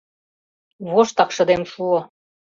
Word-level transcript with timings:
Воштак 0.91 1.29
шыдем 1.35 1.63
шуо. 1.71 1.97